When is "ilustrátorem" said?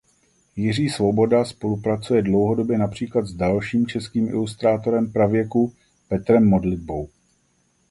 4.27-5.11